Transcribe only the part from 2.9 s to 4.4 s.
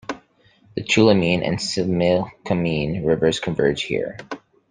Rivers converge here.